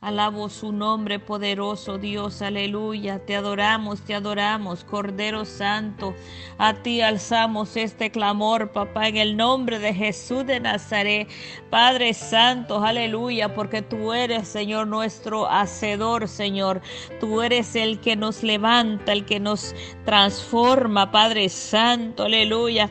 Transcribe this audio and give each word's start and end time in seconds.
Alabo 0.00 0.48
su 0.48 0.70
nombre 0.70 1.18
poderoso, 1.18 1.98
Dios, 1.98 2.40
aleluya. 2.40 3.18
Te 3.26 3.34
adoramos, 3.34 4.00
te 4.02 4.14
adoramos, 4.14 4.84
Cordero 4.84 5.44
Santo. 5.44 6.14
A 6.56 6.72
ti 6.74 7.00
alzamos 7.00 7.76
este 7.76 8.12
clamor, 8.12 8.70
papá, 8.70 9.08
en 9.08 9.16
el 9.16 9.36
nombre 9.36 9.80
de 9.80 9.92
Jesús 9.92 10.46
de 10.46 10.60
Nazaret. 10.60 11.28
Padre 11.68 12.14
Santo, 12.14 12.84
aleluya, 12.84 13.54
porque 13.54 13.82
tú 13.82 14.12
eres, 14.12 14.46
Señor, 14.46 14.86
nuestro 14.86 15.50
hacedor, 15.50 16.28
Señor. 16.28 16.80
Tú 17.18 17.42
eres 17.42 17.74
el 17.74 17.98
que 17.98 18.14
nos 18.14 18.44
levanta, 18.44 19.12
el 19.12 19.24
que 19.24 19.40
nos 19.40 19.74
transforma, 20.04 21.10
Padre 21.10 21.48
Santo, 21.48 22.22
aleluya. 22.22 22.88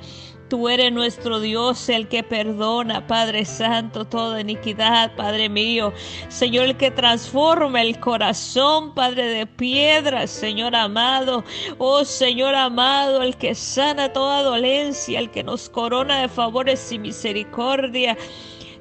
Tú 0.50 0.70
eres 0.70 0.94
nuestro 0.94 1.42
Dios, 1.42 1.90
el 1.90 2.08
que 2.08 2.24
perdona, 2.24 3.06
Padre 3.06 3.44
Santo, 3.44 4.06
toda 4.06 4.40
iniquidad, 4.40 5.14
Padre 5.18 5.50
mío. 5.50 5.92
Señor, 6.30 6.68
el 6.68 6.78
que 6.78 6.90
transforma 6.90 7.82
el 7.82 8.00
corazón, 8.00 8.94
Padre 8.94 9.26
de 9.28 9.46
piedra, 9.46 10.26
Señor 10.26 10.74
amado. 10.74 11.44
Oh 11.80 12.06
Señor 12.06 12.56
amado, 12.56 13.24
el 13.24 13.36
que 13.36 13.56
sana 13.56 14.14
toda 14.14 14.42
dolencia, 14.42 15.20
el 15.20 15.32
que 15.32 15.44
nos 15.44 15.68
corona 15.68 16.22
de 16.22 16.30
favores 16.30 16.94
y 16.94 17.00
misericordia. 17.00 18.16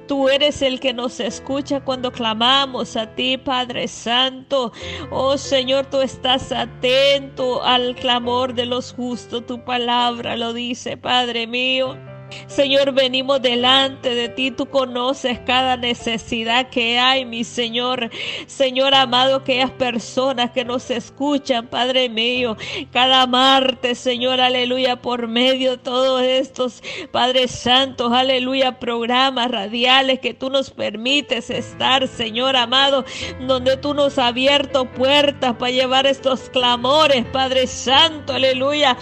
Tú 0.07 0.29
eres 0.29 0.61
el 0.61 0.79
que 0.79 0.93
nos 0.93 1.19
escucha 1.19 1.81
cuando 1.81 2.11
clamamos 2.13 2.95
a 2.95 3.13
ti, 3.13 3.37
Padre 3.37 3.89
Santo. 3.89 4.71
Oh 5.11 5.37
Señor, 5.37 5.87
tú 5.87 5.99
estás 5.99 6.51
atento 6.53 7.61
al 7.63 7.93
clamor 7.95 8.53
de 8.53 8.65
los 8.65 8.93
justos. 8.93 9.45
Tu 9.45 9.63
palabra 9.65 10.37
lo 10.37 10.53
dice, 10.53 10.95
Padre 10.95 11.45
mío. 11.45 11.97
Señor, 12.47 12.91
venimos 12.93 13.41
delante 13.41 14.13
de 14.13 14.29
ti. 14.29 14.51
Tú 14.51 14.65
conoces 14.67 15.39
cada 15.39 15.77
necesidad 15.77 16.69
que 16.69 16.99
hay, 16.99 17.25
mi 17.25 17.43
Señor. 17.43 18.09
Señor 18.47 18.93
amado, 18.93 19.37
aquellas 19.37 19.71
personas 19.71 20.51
que 20.51 20.65
nos 20.65 20.89
escuchan, 20.89 21.67
Padre 21.67 22.09
mío, 22.09 22.57
cada 22.91 23.27
martes, 23.27 23.99
Señor, 23.99 24.41
aleluya, 24.41 24.97
por 24.97 25.27
medio 25.27 25.71
de 25.71 25.77
todos 25.77 26.21
estos, 26.21 26.83
Padre 27.11 27.47
Santos, 27.47 28.11
aleluya, 28.11 28.79
programas 28.79 29.51
radiales 29.51 30.19
que 30.19 30.33
tú 30.33 30.49
nos 30.49 30.69
permites 30.71 31.49
estar, 31.49 32.07
Señor 32.07 32.55
amado, 32.55 33.05
donde 33.41 33.77
tú 33.77 33.93
nos 33.93 34.17
has 34.17 34.27
abierto 34.27 34.85
puertas 34.85 35.55
para 35.55 35.71
llevar 35.71 36.05
estos 36.05 36.49
clamores, 36.49 37.25
Padre 37.25 37.67
Santo, 37.67 38.33
aleluya. 38.33 38.97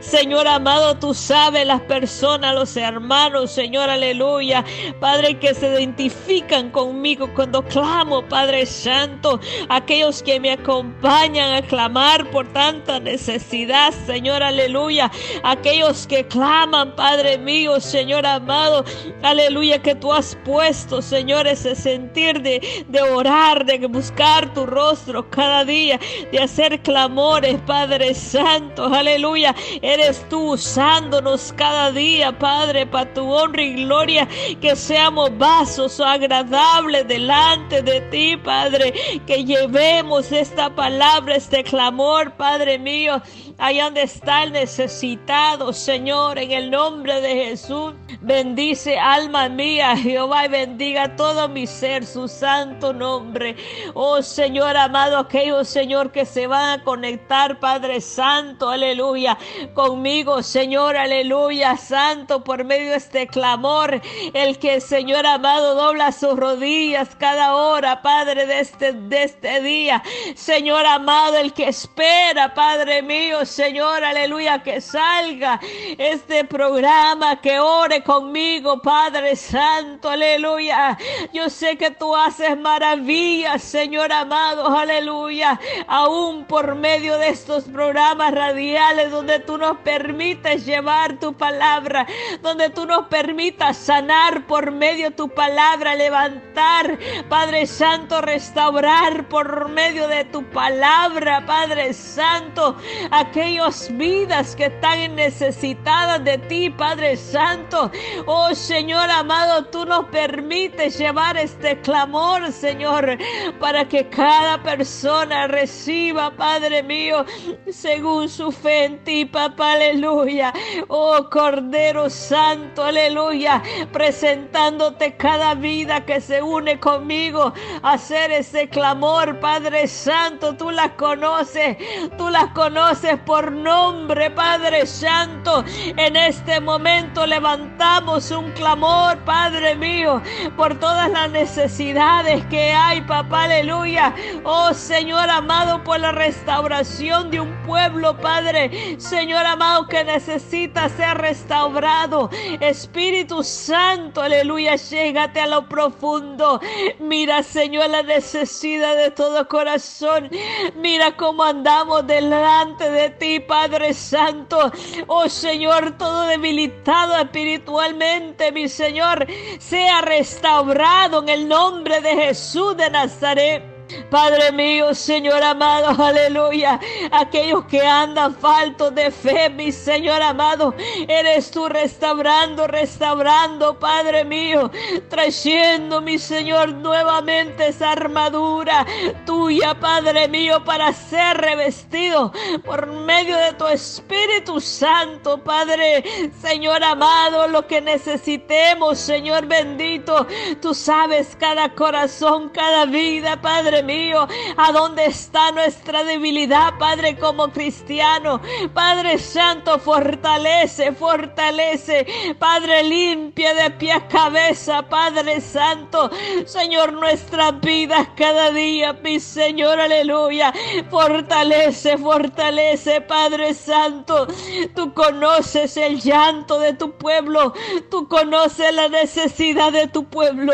Señor 0.00 0.46
amado, 0.46 0.98
tú 0.98 1.14
sabes 1.14 1.66
las 1.66 1.80
personas, 1.80 2.54
los 2.54 2.65
hermanos, 2.74 3.50
Señor, 3.50 3.90
aleluya. 3.90 4.64
Padre, 4.98 5.38
que 5.38 5.52
se 5.52 5.68
identifican 5.68 6.70
conmigo 6.70 7.28
cuando 7.34 7.62
clamo, 7.62 8.22
Padre 8.22 8.64
Santo. 8.64 9.38
Aquellos 9.68 10.22
que 10.22 10.40
me 10.40 10.52
acompañan 10.52 11.52
a 11.52 11.62
clamar 11.62 12.30
por 12.30 12.50
tanta 12.54 12.98
necesidad, 12.98 13.92
Señor, 14.06 14.42
aleluya. 14.42 15.10
Aquellos 15.42 16.06
que 16.06 16.26
claman, 16.26 16.96
Padre 16.96 17.36
mío, 17.36 17.78
Señor 17.80 18.24
amado, 18.24 18.84
aleluya, 19.22 19.82
que 19.82 19.94
tú 19.94 20.12
has 20.12 20.34
puesto, 20.44 21.02
Señor, 21.02 21.46
ese 21.46 21.74
sentir 21.74 22.40
de, 22.40 22.86
de 22.88 23.02
orar, 23.02 23.66
de 23.66 23.86
buscar 23.86 24.52
tu 24.54 24.64
rostro 24.64 25.28
cada 25.28 25.64
día, 25.64 26.00
de 26.32 26.38
hacer 26.38 26.80
clamores, 26.80 27.58
Padre 27.66 28.14
Santo, 28.14 28.86
aleluya. 28.86 29.54
Eres 29.82 30.26
tú 30.28 30.52
usándonos 30.52 31.52
cada 31.52 31.92
día, 31.92 32.36
Padre, 32.38 32.55
para 32.90 33.12
tu 33.12 33.30
honra 33.30 33.62
y 33.62 33.84
gloria, 33.84 34.26
que 34.60 34.74
seamos 34.76 35.36
vasos 35.36 36.00
agradables 36.00 37.06
delante 37.06 37.82
de 37.82 38.00
ti, 38.02 38.36
Padre, 38.36 38.94
que 39.26 39.44
llevemos 39.44 40.32
esta 40.32 40.74
palabra, 40.74 41.36
este 41.36 41.62
clamor, 41.62 42.32
Padre 42.32 42.78
mío, 42.78 43.20
allá 43.58 43.84
donde 43.84 44.02
está 44.02 44.44
el 44.44 44.52
necesitado, 44.52 45.72
Señor, 45.72 46.38
en 46.38 46.52
el 46.52 46.70
nombre 46.70 47.20
de 47.20 47.34
Jesús. 47.46 47.94
Bendice 48.20 48.98
alma 48.98 49.48
mía, 49.48 49.96
Jehová, 49.96 50.46
y 50.46 50.48
bendiga 50.48 51.14
todo 51.14 51.48
mi 51.48 51.66
ser, 51.66 52.04
su 52.06 52.26
santo 52.26 52.92
nombre. 52.92 53.54
Oh 53.94 54.22
Señor 54.22 54.76
amado, 54.76 55.18
aquellos, 55.18 55.68
Señor, 55.68 56.10
que 56.10 56.24
se 56.24 56.46
van 56.46 56.80
a 56.80 56.84
conectar, 56.84 57.60
Padre 57.60 58.00
Santo, 58.00 58.70
aleluya, 58.70 59.38
conmigo, 59.74 60.42
Señor, 60.42 60.96
aleluya, 60.96 61.76
Santo, 61.76 62.42
por 62.46 62.64
medio 62.64 62.92
de 62.92 62.96
este 62.96 63.26
clamor, 63.26 64.00
el 64.32 64.58
que, 64.58 64.80
Señor 64.80 65.26
amado, 65.26 65.74
dobla 65.74 66.12
sus 66.12 66.38
rodillas 66.38 67.08
cada 67.16 67.56
hora, 67.56 68.00
Padre, 68.02 68.46
de 68.46 68.60
este, 68.60 68.92
de 68.92 69.24
este 69.24 69.60
día. 69.60 70.02
Señor 70.36 70.86
amado, 70.86 71.36
el 71.38 71.52
que 71.52 71.68
espera, 71.68 72.54
Padre 72.54 73.02
mío, 73.02 73.44
Señor, 73.44 74.04
aleluya, 74.04 74.62
que 74.62 74.80
salga 74.80 75.58
este 75.98 76.44
programa, 76.44 77.40
que 77.40 77.58
ore 77.58 78.04
conmigo, 78.04 78.80
Padre 78.80 79.34
Santo, 79.34 80.08
aleluya. 80.08 80.96
Yo 81.32 81.50
sé 81.50 81.76
que 81.76 81.90
tú 81.90 82.14
haces 82.14 82.56
maravillas, 82.56 83.60
Señor 83.60 84.12
amado, 84.12 84.68
aleluya, 84.68 85.58
aún 85.88 86.44
por 86.44 86.76
medio 86.76 87.18
de 87.18 87.30
estos 87.30 87.64
programas 87.64 88.32
radiales 88.32 89.10
donde 89.10 89.40
tú 89.40 89.58
nos 89.58 89.78
permites 89.78 90.64
llevar 90.64 91.18
tu 91.18 91.32
palabra, 91.32 92.06
donde 92.42 92.70
tú 92.70 92.86
nos 92.86 93.06
permitas 93.06 93.76
sanar 93.76 94.46
por 94.46 94.70
medio 94.70 95.10
de 95.10 95.16
tu 95.16 95.28
palabra, 95.28 95.94
levantar, 95.94 96.98
Padre 97.28 97.66
Santo, 97.66 98.20
restaurar 98.20 99.28
por 99.28 99.68
medio 99.68 100.08
de 100.08 100.24
tu 100.24 100.42
palabra, 100.50 101.44
Padre 101.46 101.92
Santo, 101.92 102.76
aquellas 103.10 103.94
vidas 103.96 104.54
que 104.56 104.66
están 104.66 105.14
necesitadas 105.14 106.24
de 106.24 106.38
ti, 106.38 106.70
Padre 106.70 107.16
Santo. 107.16 107.90
Oh 108.26 108.54
Señor 108.54 109.10
amado, 109.10 109.66
tú 109.66 109.84
nos 109.84 110.06
permites 110.06 110.98
llevar 110.98 111.36
este 111.36 111.80
clamor, 111.80 112.52
Señor, 112.52 113.18
para 113.60 113.86
que 113.86 114.08
cada 114.08 114.62
persona 114.62 115.46
reciba, 115.46 116.30
Padre 116.36 116.82
mío, 116.82 117.24
según 117.70 118.28
su 118.28 118.52
fe 118.52 118.84
en 118.84 119.04
ti, 119.04 119.24
papá, 119.24 119.72
aleluya. 119.72 120.52
Oh 120.88 121.28
Cordero 121.30 122.08
aleluya, 122.32 123.62
presentándote 123.92 125.16
cada 125.16 125.54
vida 125.54 126.04
que 126.04 126.20
se 126.20 126.42
une 126.42 126.78
conmigo 126.80 127.52
hacer 127.82 128.30
ese 128.32 128.68
clamor, 128.68 129.38
Padre 129.40 129.86
Santo, 129.86 130.56
tú 130.56 130.70
las 130.70 130.92
conoces, 130.92 131.76
tú 132.16 132.28
las 132.28 132.46
conoces 132.52 133.18
por 133.20 133.52
nombre, 133.52 134.30
Padre 134.30 134.86
Santo. 134.86 135.64
En 135.96 136.16
este 136.16 136.60
momento 136.60 137.26
levantamos 137.26 138.30
un 138.30 138.50
clamor, 138.52 139.18
Padre 139.18 139.76
mío, 139.76 140.20
por 140.56 140.78
todas 140.78 141.10
las 141.10 141.30
necesidades 141.30 142.44
que 142.46 142.72
hay, 142.72 143.00
papá, 143.02 143.44
aleluya. 143.44 144.14
Oh 144.44 144.72
Señor 144.74 145.28
amado, 145.30 145.82
por 145.84 146.00
la 146.00 146.12
restauración 146.12 147.30
de 147.30 147.40
un 147.40 147.54
pueblo, 147.62 148.16
Padre. 148.18 148.98
Señor 148.98 149.46
amado, 149.46 149.86
que 149.88 150.04
necesita 150.04 150.88
ser 150.88 151.18
restaurado. 151.18 152.15
Espíritu 152.60 153.42
Santo, 153.42 154.20
aleluya, 154.20 154.76
llégate 154.76 155.40
a 155.40 155.46
lo 155.46 155.68
profundo. 155.68 156.60
Mira, 156.98 157.42
Señor, 157.42 157.90
la 157.90 158.02
necesidad 158.02 158.96
de 158.96 159.10
todo 159.10 159.46
corazón. 159.48 160.30
Mira 160.76 161.16
cómo 161.16 161.44
andamos 161.44 162.06
delante 162.06 162.90
de 162.90 163.10
ti, 163.10 163.40
Padre 163.40 163.92
Santo. 163.94 164.72
Oh 165.06 165.28
Señor, 165.28 165.96
todo 165.98 166.22
debilitado 166.22 167.16
espiritualmente, 167.16 168.52
mi 168.52 168.68
Señor, 168.68 169.26
sea 169.58 170.00
restaurado 170.00 171.22
en 171.22 171.28
el 171.28 171.48
nombre 171.48 172.00
de 172.00 172.14
Jesús 172.14 172.76
de 172.76 172.90
Nazaret. 172.90 173.75
Padre 174.10 174.52
mío, 174.52 174.94
Señor 174.94 175.42
amado, 175.42 176.02
aleluya. 176.02 176.80
Aquellos 177.12 177.64
que 177.66 177.80
andan 177.80 178.34
faltos 178.34 178.94
de 178.94 179.10
fe, 179.10 179.50
mi 179.50 179.70
Señor 179.72 180.22
amado, 180.22 180.74
eres 181.08 181.50
tú 181.50 181.68
restaurando, 181.68 182.66
restaurando, 182.66 183.78
Padre 183.78 184.24
mío, 184.24 184.70
trayendo, 185.08 186.00
mi 186.00 186.18
Señor, 186.18 186.72
nuevamente 186.72 187.68
esa 187.68 187.92
armadura 187.92 188.86
tuya, 189.24 189.78
Padre 189.78 190.28
mío, 190.28 190.64
para 190.64 190.92
ser 190.92 191.36
revestido 191.38 192.32
por 192.64 192.86
medio 192.86 193.36
de 193.36 193.52
tu 193.52 193.66
Espíritu 193.66 194.60
Santo, 194.60 195.38
Padre, 195.38 196.02
Señor 196.40 196.82
amado, 196.82 197.46
lo 197.48 197.66
que 197.66 197.80
necesitemos, 197.80 198.98
Señor 198.98 199.46
bendito, 199.46 200.26
tú 200.60 200.74
sabes 200.74 201.36
cada 201.38 201.68
corazón, 201.70 202.48
cada 202.50 202.86
vida, 202.86 203.40
Padre 203.40 203.75
mío 203.82 204.06
mío, 204.06 204.26
a 204.56 204.72
dónde 204.72 205.06
está 205.06 205.52
nuestra 205.52 206.04
debilidad, 206.04 206.74
Padre, 206.78 207.16
como 207.16 207.50
cristiano. 207.50 208.40
Padre 208.74 209.18
Santo, 209.18 209.78
fortalece, 209.78 210.92
fortalece. 210.92 212.06
Padre, 212.38 212.82
limpia 212.84 213.54
de 213.54 213.70
pie 213.72 213.92
a 213.92 214.08
cabeza, 214.08 214.82
Padre 214.82 215.40
Santo. 215.40 216.10
Señor, 216.44 216.92
nuestras 216.92 217.60
vidas 217.60 218.08
cada 218.16 218.50
día, 218.50 218.92
mi 218.94 219.20
Señor, 219.20 219.80
aleluya. 219.80 220.52
Fortalece, 220.90 221.98
fortalece, 221.98 223.00
Padre 223.00 223.54
Santo. 223.54 224.26
Tú 224.74 224.92
conoces 224.94 225.76
el 225.76 226.00
llanto 226.00 226.58
de 226.58 226.74
tu 226.74 226.92
pueblo. 226.92 227.54
Tú 227.90 228.08
conoces 228.08 228.74
la 228.74 228.88
necesidad 228.88 229.72
de 229.72 229.88
tu 229.88 230.04
pueblo. 230.04 230.52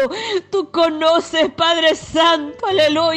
Tú 0.51 0.71
conoces, 0.71 1.51
Padre 1.53 1.95
Santo, 1.95 2.67
aleluya. 2.67 3.12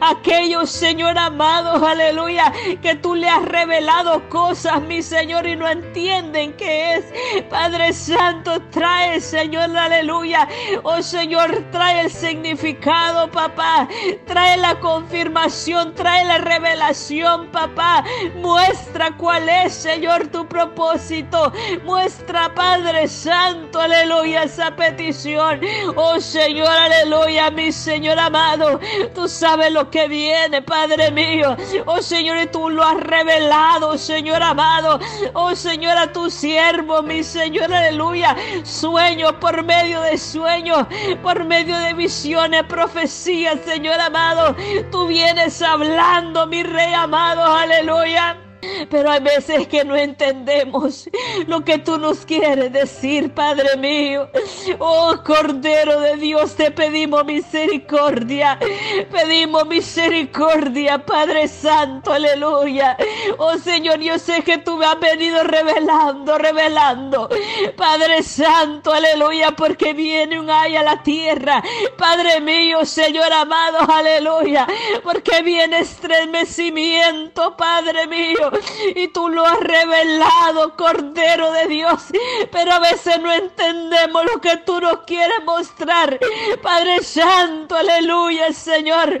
Aquellos, 0.00 0.70
Señor 0.70 1.16
amado, 1.16 1.86
aleluya, 1.86 2.52
que 2.82 2.96
tú 2.96 3.14
le 3.14 3.28
has 3.28 3.44
revelado 3.44 4.28
cosas, 4.28 4.82
mi 4.82 5.02
Señor, 5.02 5.46
y 5.46 5.54
no 5.54 5.68
entienden 5.68 6.52
qué 6.54 6.94
es. 6.94 7.04
Padre 7.48 7.92
Santo, 7.92 8.60
trae, 8.70 9.20
Señor, 9.20 9.76
aleluya. 9.76 10.48
Oh 10.82 11.00
Señor, 11.00 11.64
trae 11.70 12.02
el 12.02 12.10
significado, 12.10 13.30
papá. 13.30 13.88
Trae 14.26 14.56
la 14.56 14.78
confirmación, 14.80 15.94
trae 15.94 16.24
la 16.24 16.38
revelación, 16.38 17.46
papá. 17.52 18.04
Muestra 18.36 19.16
cuál 19.16 19.48
es, 19.48 19.72
Señor, 19.74 20.26
tu 20.28 20.46
propósito. 20.48 21.52
Muestra, 21.84 22.52
Padre 22.54 23.06
Santo, 23.06 23.80
aleluya, 23.80 24.42
esa 24.42 24.74
petición. 24.74 25.60
Oh 25.94 26.18
Señor, 26.20 26.68
aleluya, 26.68 27.50
mi 27.50 27.70
Señor 27.70 28.18
amado. 28.18 28.80
Tú 29.14 29.28
sabes 29.36 29.70
lo 29.72 29.90
que 29.90 30.08
viene, 30.08 30.62
Padre 30.62 31.10
mío. 31.10 31.56
Oh 31.84 32.00
Señor, 32.00 32.38
y 32.38 32.46
tú 32.46 32.70
lo 32.70 32.82
has 32.82 32.96
revelado, 32.96 33.98
Señor 33.98 34.42
amado. 34.42 34.98
Oh 35.34 35.54
Señor, 35.54 35.96
a 35.98 36.12
tu 36.12 36.30
siervo, 36.30 37.02
mi 37.02 37.22
Señor, 37.22 37.72
aleluya. 37.72 38.36
Sueños 38.64 39.32
por 39.40 39.62
medio 39.62 40.00
de 40.00 40.16
sueños, 40.18 40.86
por 41.22 41.44
medio 41.44 41.76
de 41.78 41.92
visiones, 41.94 42.64
profecías, 42.64 43.60
Señor 43.64 44.00
amado. 44.00 44.56
Tú 44.90 45.06
vienes 45.06 45.60
hablando, 45.62 46.46
mi 46.46 46.62
Rey 46.62 46.94
amado, 46.94 47.44
aleluya. 47.44 48.45
Pero 48.90 49.10
hay 49.10 49.20
veces 49.20 49.66
que 49.68 49.84
no 49.84 49.96
entendemos 49.96 51.08
lo 51.46 51.64
que 51.64 51.78
tú 51.78 51.98
nos 51.98 52.24
quieres 52.24 52.72
decir, 52.72 53.32
Padre 53.32 53.76
mío. 53.76 54.28
Oh 54.78 55.14
Cordero 55.24 56.00
de 56.00 56.16
Dios, 56.16 56.54
te 56.54 56.70
pedimos 56.70 57.24
misericordia. 57.24 58.58
Pedimos 59.10 59.66
misericordia, 59.66 61.04
Padre 61.04 61.48
Santo, 61.48 62.12
aleluya. 62.12 62.96
Oh 63.38 63.56
Señor, 63.58 64.00
yo 64.00 64.18
sé 64.18 64.42
que 64.42 64.58
tú 64.58 64.76
me 64.76 64.86
has 64.86 64.98
venido 65.00 65.42
revelando, 65.44 66.38
revelando. 66.38 67.28
Padre 67.76 68.22
Santo, 68.22 68.92
aleluya, 68.92 69.52
porque 69.52 69.92
viene 69.92 70.38
un 70.38 70.50
ay 70.50 70.76
a 70.76 70.82
la 70.82 71.02
tierra. 71.02 71.62
Padre 71.96 72.40
mío, 72.40 72.84
Señor 72.84 73.32
amado, 73.32 73.78
aleluya. 73.90 74.66
Porque 75.02 75.42
viene 75.42 75.80
estremecimiento, 75.80 77.56
Padre 77.56 78.06
mío 78.06 78.55
y 78.94 79.08
tú 79.08 79.28
lo 79.28 79.44
has 79.44 79.58
revelado, 79.60 80.76
Cordero 80.76 81.52
de 81.52 81.66
Dios. 81.66 82.04
Pero 82.50 82.72
a 82.72 82.78
veces 82.78 83.20
no 83.20 83.32
entendemos 83.32 84.24
lo 84.24 84.40
que 84.40 84.56
tú 84.58 84.80
nos 84.80 84.98
quieres 85.00 85.42
mostrar. 85.44 86.18
Padre 86.62 87.02
Santo, 87.02 87.76
aleluya, 87.76 88.52
Señor. 88.52 89.18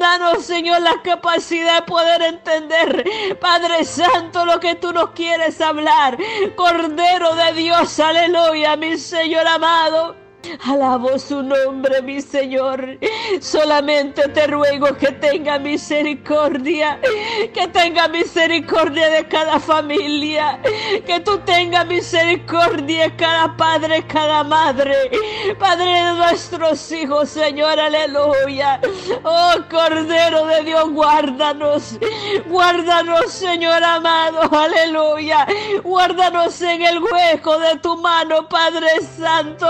Danos, 0.00 0.44
Señor, 0.44 0.82
la 0.82 1.00
capacidad 1.02 1.80
de 1.80 1.86
poder 1.86 2.22
entender, 2.22 3.38
Padre 3.40 3.84
Santo, 3.84 4.44
lo 4.44 4.60
que 4.60 4.74
tú 4.74 4.92
nos 4.92 5.10
quieres 5.10 5.60
hablar. 5.60 6.18
Cordero 6.56 7.34
de 7.34 7.52
Dios, 7.54 7.98
aleluya, 8.00 8.76
mi 8.76 8.98
Señor 8.98 9.46
amado. 9.46 10.25
Alabo 10.64 11.18
su 11.18 11.42
nombre, 11.42 12.02
mi 12.02 12.20
Señor. 12.20 12.98
Solamente 13.40 14.28
te 14.28 14.46
ruego 14.46 14.96
que 14.96 15.12
tenga 15.12 15.58
misericordia, 15.58 17.00
que 17.52 17.68
tenga 17.68 18.08
misericordia 18.08 19.08
de 19.08 19.28
cada 19.28 19.58
familia, 19.60 20.60
que 21.06 21.20
tú 21.20 21.38
tengas 21.38 21.86
misericordia 21.86 23.04
de 23.04 23.16
cada 23.16 23.56
padre, 23.56 24.04
cada 24.06 24.44
madre, 24.44 24.94
Padre 25.58 25.84
de 25.84 26.12
nuestros 26.14 26.90
hijos, 26.92 27.30
Señor, 27.30 27.78
aleluya. 27.78 28.80
Oh 29.22 29.54
Cordero 29.70 30.46
de 30.46 30.62
Dios, 30.64 30.90
guárdanos, 30.90 31.98
guárdanos, 32.46 33.32
Señor 33.32 33.82
amado, 33.82 34.40
aleluya. 34.52 35.46
Guárdanos 35.82 36.60
en 36.62 36.82
el 36.82 37.02
hueco 37.02 37.58
de 37.58 37.78
tu 37.78 37.96
mano, 37.98 38.48
Padre 38.48 38.88
Santo. 39.16 39.66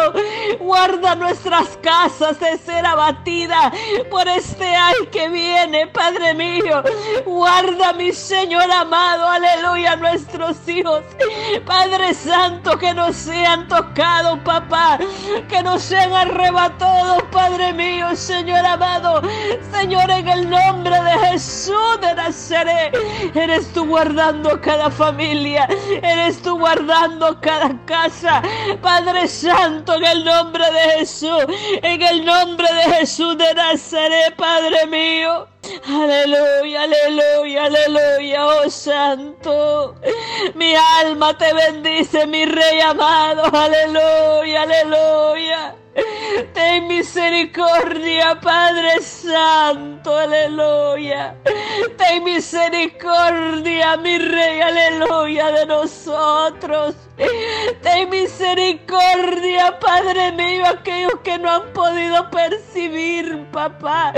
Guarda 0.66 1.14
nuestras 1.14 1.78
casas 1.80 2.40
de 2.40 2.58
ser 2.58 2.84
abatida 2.84 3.70
por 4.10 4.26
este 4.26 4.66
ay 4.66 5.06
que 5.12 5.28
viene, 5.28 5.86
Padre 5.86 6.34
mío. 6.34 6.82
Guarda, 7.24 7.92
mi 7.92 8.10
Señor 8.12 8.68
amado, 8.72 9.28
aleluya, 9.28 9.94
nuestros 9.94 10.56
hijos. 10.68 11.04
Padre 11.64 12.12
Santo, 12.14 12.76
que 12.78 12.92
no 12.94 13.12
sean 13.12 13.68
tocados, 13.68 14.40
papá. 14.40 14.98
Que 15.48 15.62
no 15.62 15.78
sean 15.78 16.12
arrebatados, 16.12 17.22
Padre 17.30 17.72
mío, 17.72 18.16
Señor 18.16 18.66
amado. 18.66 19.22
Señor, 19.70 20.10
en 20.10 20.26
el 20.26 20.50
nombre 20.50 21.00
de 21.00 21.18
Jesús 21.28 22.00
de 22.00 22.12
Nazaret, 22.12 22.92
eres 23.36 23.72
tú 23.72 23.86
guardando 23.86 24.60
cada 24.60 24.90
familia. 24.90 25.68
Eres 26.02 26.42
tú 26.42 26.58
guardando 26.58 27.40
cada 27.40 27.72
casa. 27.84 28.42
Padre 28.82 29.28
Santo, 29.28 29.94
en 29.94 30.04
el 30.04 30.24
nombre 30.24 30.55
de 30.64 30.98
Jesús, 30.98 31.44
en 31.82 32.02
el 32.02 32.24
nombre 32.24 32.66
de 32.72 32.96
Jesús 32.96 33.36
de 33.38 33.54
Nazaret, 33.54 34.34
Padre 34.36 34.86
mío. 34.86 35.48
Aleluya, 35.86 36.82
aleluya, 36.82 37.64
aleluya, 37.64 38.46
oh 38.46 38.70
santo. 38.70 39.96
Mi 40.54 40.74
alma 41.00 41.36
te 41.36 41.52
bendice, 41.52 42.26
mi 42.26 42.44
rey 42.46 42.80
amado. 42.80 43.44
Aleluya, 43.52 44.62
aleluya. 44.62 45.74
Ten 46.52 46.88
misericordia, 46.88 48.38
Padre 48.40 49.00
Santo, 49.00 50.14
aleluya. 50.14 51.34
Ten 51.96 52.22
misericordia, 52.24 53.96
mi 53.96 54.18
Rey, 54.18 54.60
aleluya, 54.60 55.52
de 55.52 55.66
nosotros. 55.66 56.94
Ten 57.82 58.10
misericordia, 58.10 59.78
Padre 59.78 60.32
mío, 60.32 60.64
aquellos 60.66 61.18
que 61.24 61.38
no 61.38 61.50
han 61.50 61.72
podido 61.72 62.30
percibir, 62.30 63.46
papá. 63.52 64.12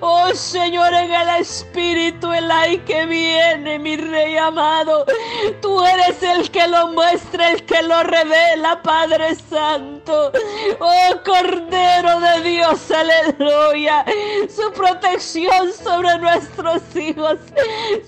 Oh 0.00 0.34
Señor, 0.34 0.92
en 0.94 1.12
el 1.12 1.28
Espíritu, 1.40 2.32
el 2.32 2.50
ay 2.50 2.78
que 2.78 3.04
viene, 3.06 3.78
mi 3.78 3.96
Rey 3.96 4.38
amado. 4.38 5.04
Tú 5.60 5.84
eres 5.84 6.22
el 6.22 6.50
que 6.50 6.66
lo 6.66 6.88
muestra, 6.88 7.50
el 7.50 7.64
que 7.66 7.82
lo 7.82 8.02
revela, 8.02 8.80
Padre 8.82 9.34
Santo. 9.34 10.32
Oh 10.78 11.22
Cordero 11.24 12.20
de 12.20 12.40
Dios, 12.42 12.90
aleluya. 12.90 14.04
Su 14.48 14.72
protección 14.72 15.72
sobre 15.72 16.18
nuestros 16.18 16.80
hijos, 16.96 17.38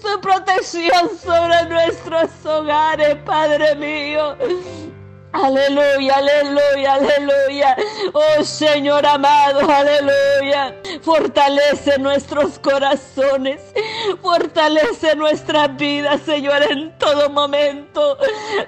su 0.00 0.20
protección 0.20 1.10
sobre 1.22 1.64
nuestros 1.68 2.30
hogares, 2.44 3.16
Padre 3.26 3.74
mío. 3.76 4.21
Dios. 4.22 4.91
Aleluya, 5.32 6.16
aleluya, 6.16 6.92
aleluya. 6.94 7.76
Oh 8.12 8.44
Señor 8.44 9.06
amado, 9.06 9.60
aleluya. 9.60 10.74
Fortalece 11.00 11.98
nuestros 11.98 12.58
corazones. 12.58 13.62
Fortalece 14.20 15.16
nuestras 15.16 15.74
vidas, 15.76 16.20
Señor, 16.26 16.62
en 16.70 16.96
todo 16.98 17.30
momento. 17.30 18.18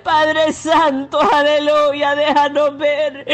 Padre 0.02 0.54
Santo, 0.54 1.20
aleluya. 1.20 2.14
Déjanos 2.14 2.78
ver. 2.78 3.26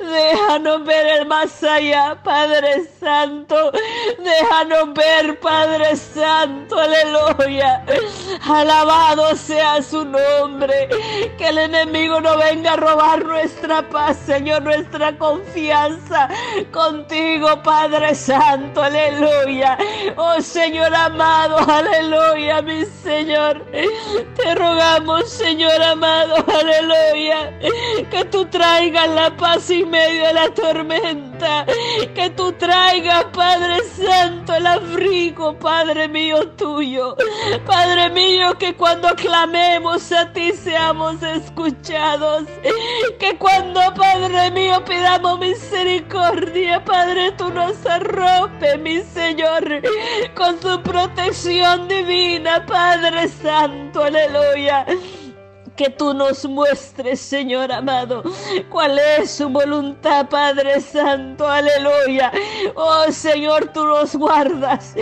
Déjanos 0.00 0.84
ver 0.84 1.06
el 1.18 1.26
más 1.26 1.62
allá, 1.62 2.16
Padre 2.24 2.84
Santo. 2.98 3.70
Déjanos 4.18 4.94
ver, 4.94 5.38
Padre 5.40 5.94
Santo, 5.94 6.78
aleluya. 6.78 7.84
Alabado 8.48 9.36
sea 9.36 9.82
su 9.82 10.06
nombre. 10.06 10.88
Que 11.36 11.48
el 11.48 11.58
enemigo 11.58 12.18
no 12.20 12.38
venga 12.38 12.77
robar 12.78 13.24
nuestra 13.24 13.88
paz, 13.88 14.16
Señor, 14.24 14.62
nuestra 14.62 15.16
confianza 15.18 16.28
contigo, 16.72 17.62
Padre 17.62 18.14
Santo, 18.14 18.82
aleluya. 18.82 19.76
Oh 20.16 20.40
Señor 20.40 20.94
amado, 20.94 21.58
aleluya, 21.58 22.62
mi 22.62 22.84
Señor. 23.02 23.64
Te 24.36 24.54
rogamos, 24.54 25.28
Señor 25.28 25.82
amado, 25.82 26.36
aleluya, 26.48 27.58
que 28.10 28.24
tú 28.30 28.44
traigas 28.46 29.08
la 29.10 29.36
paz 29.36 29.70
en 29.70 29.90
medio 29.90 30.26
de 30.26 30.32
la 30.32 30.48
tormenta 30.50 31.27
que 32.14 32.30
tú 32.30 32.52
traigas, 32.52 33.24
Padre 33.26 33.78
Santo, 33.84 34.54
el 34.54 34.66
abrigo, 34.66 35.58
Padre 35.58 36.08
mío 36.08 36.48
tuyo. 36.50 37.16
Padre 37.66 38.10
mío, 38.10 38.56
que 38.58 38.74
cuando 38.74 39.14
clamemos 39.14 40.10
a 40.12 40.32
ti 40.32 40.52
seamos 40.52 41.22
escuchados, 41.22 42.44
que 43.18 43.36
cuando, 43.38 43.80
Padre 43.94 44.50
mío, 44.50 44.84
pidamos 44.84 45.38
misericordia, 45.38 46.84
Padre, 46.84 47.32
tú 47.32 47.50
nos 47.50 47.84
arrope, 47.86 48.78
mi 48.78 49.00
Señor, 49.00 49.82
con 50.34 50.60
su 50.60 50.80
protección 50.82 51.88
divina, 51.88 52.64
Padre 52.66 53.28
Santo, 53.28 54.04
aleluya 54.04 54.86
que 55.78 55.90
tú 55.90 56.12
nos 56.12 56.44
muestres, 56.44 57.20
Señor 57.20 57.70
amado, 57.70 58.24
cuál 58.68 58.98
es 58.98 59.30
su 59.30 59.48
voluntad, 59.48 60.28
Padre 60.28 60.80
Santo, 60.80 61.46
aleluya. 61.46 62.32
Oh 62.74 63.04
Señor, 63.12 63.72
tú 63.72 63.86
nos 63.86 64.16
guardas, 64.16 64.96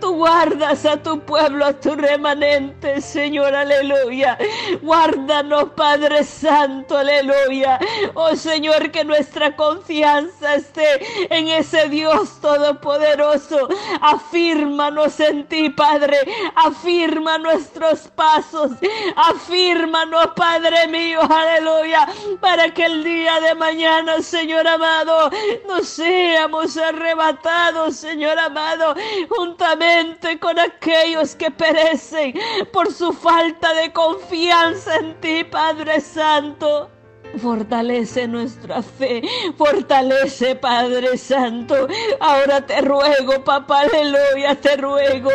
tú 0.00 0.14
guardas 0.16 0.86
a 0.86 0.96
tu 0.96 1.20
pueblo, 1.20 1.66
a 1.66 1.74
tu 1.74 1.94
remanente, 1.94 3.02
Señor, 3.02 3.54
aleluya. 3.54 4.38
Guárdanos, 4.80 5.64
Padre 5.76 6.24
Santo, 6.24 6.96
aleluya. 6.96 7.78
Oh 8.14 8.34
Señor, 8.34 8.90
que 8.90 9.04
nuestra 9.04 9.54
confianza 9.54 10.54
esté 10.54 11.26
en 11.28 11.48
ese 11.48 11.90
Dios 11.90 12.40
todopoderoso. 12.40 13.68
Afírmanos 14.00 15.20
en 15.20 15.46
ti, 15.46 15.68
Padre. 15.68 16.16
Afirma 16.54 17.36
nuestros 17.36 18.08
pasos. 18.16 18.70
Afírmanos 19.14 20.21
Padre 20.34 20.86
mío, 20.88 21.20
aleluya, 21.22 22.06
para 22.40 22.72
que 22.72 22.86
el 22.86 23.04
día 23.04 23.40
de 23.40 23.54
mañana, 23.54 24.20
Señor 24.22 24.66
amado, 24.66 25.30
no 25.68 25.82
seamos 25.82 26.76
arrebatados, 26.76 27.96
Señor 27.96 28.38
amado, 28.38 28.94
juntamente 29.28 30.38
con 30.38 30.58
aquellos 30.58 31.34
que 31.34 31.50
perecen 31.50 32.34
por 32.72 32.92
su 32.92 33.12
falta 33.12 33.74
de 33.74 33.92
confianza 33.92 34.96
en 34.96 35.20
ti, 35.20 35.44
Padre 35.44 36.00
Santo. 36.00 36.90
Fortalece 37.40 38.28
nuestra 38.28 38.82
fe, 38.82 39.22
fortalece 39.56 40.54
Padre 40.54 41.16
Santo. 41.16 41.88
Ahora 42.20 42.60
te 42.66 42.80
ruego, 42.82 43.42
papá, 43.42 43.80
aleluya, 43.80 44.54
te 44.60 44.76
ruego 44.76 45.30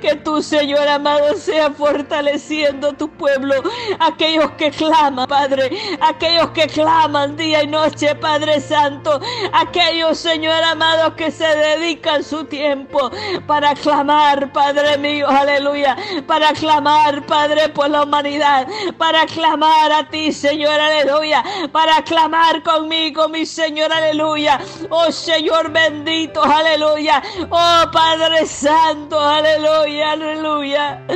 que 0.00 0.16
tú, 0.16 0.42
Señor 0.42 0.88
amado, 0.88 1.36
sea 1.36 1.70
fortaleciendo 1.70 2.92
tu 2.94 3.08
pueblo. 3.10 3.54
Aquellos 4.00 4.50
que 4.52 4.70
claman, 4.70 5.28
Padre, 5.28 5.70
aquellos 6.00 6.50
que 6.50 6.66
claman 6.66 7.36
día 7.36 7.62
y 7.62 7.68
noche, 7.68 8.14
Padre 8.16 8.60
Santo. 8.60 9.20
Aquellos, 9.52 10.18
Señor 10.18 10.62
amado, 10.64 11.14
que 11.14 11.30
se 11.30 11.46
dedican 11.46 12.24
su 12.24 12.44
tiempo 12.44 13.10
para 13.46 13.74
clamar, 13.74 14.52
Padre 14.52 14.98
mío, 14.98 15.28
aleluya, 15.28 15.96
para 16.26 16.52
clamar, 16.52 17.24
Padre, 17.26 17.68
por 17.68 17.88
la 17.88 18.02
humanidad, 18.02 18.66
para 18.98 19.26
clamar 19.26 19.92
a 19.92 20.08
ti, 20.08 20.32
Señor, 20.32 20.80
aleluya 20.80 21.35
para 21.72 22.02
clamar 22.02 22.62
conmigo, 22.62 23.28
mi 23.28 23.46
Señor, 23.46 23.92
aleluya. 23.92 24.60
Oh 24.90 25.10
Señor 25.10 25.70
bendito, 25.70 26.42
aleluya. 26.42 27.22
Oh 27.50 27.90
Padre 27.92 28.46
Santo, 28.46 29.18
aleluya, 29.18 30.12
aleluya. 30.12 31.06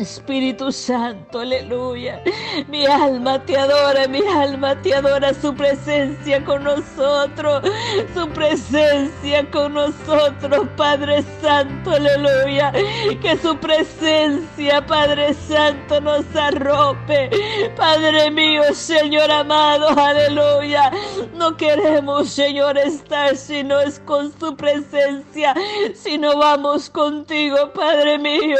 Espíritu 0.00 0.72
Santo, 0.72 1.40
aleluya. 1.40 2.22
Mi 2.68 2.86
alma 2.86 3.38
te 3.44 3.54
adora, 3.54 4.08
mi 4.08 4.20
alma 4.26 4.74
te 4.80 4.94
adora 4.94 5.34
su 5.34 5.54
presencia 5.54 6.42
con 6.42 6.64
nosotros, 6.64 7.62
su 8.14 8.26
presencia 8.30 9.50
con 9.50 9.74
nosotros, 9.74 10.66
Padre 10.78 11.22
Santo, 11.42 11.90
aleluya. 11.90 12.72
Que 13.20 13.36
su 13.42 13.54
presencia, 13.58 14.86
Padre 14.86 15.34
Santo, 15.34 16.00
nos 16.00 16.24
arrope. 16.34 17.28
Padre 17.76 18.30
mío, 18.30 18.62
Señor 18.72 19.30
amado, 19.30 19.88
aleluya. 19.90 20.90
No 21.34 21.58
queremos, 21.58 22.30
Señor, 22.30 22.78
estar 22.78 23.36
si 23.36 23.62
no 23.62 23.78
es 23.78 24.00
con 24.00 24.32
su 24.40 24.56
presencia, 24.56 25.54
si 25.94 26.16
no 26.16 26.38
vamos 26.38 26.88
contigo, 26.88 27.70
Padre 27.74 28.18
mío. 28.18 28.56